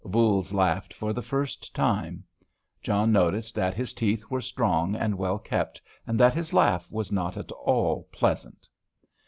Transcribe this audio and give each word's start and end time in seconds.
Voules 0.03 0.51
laughed 0.51 0.95
for 0.95 1.13
the 1.13 1.21
first 1.21 1.75
time. 1.75 2.23
John 2.81 3.11
noticed 3.11 3.53
that 3.53 3.75
his 3.75 3.93
teeth 3.93 4.23
were 4.31 4.41
strong 4.41 4.95
and 4.95 5.15
well 5.15 5.37
kept, 5.37 5.79
and 6.07 6.19
that 6.19 6.33
his 6.33 6.53
laugh 6.55 6.91
was 6.91 7.11
not 7.11 7.37
at 7.37 7.51
all 7.51 8.07
pleasant. 8.11 8.67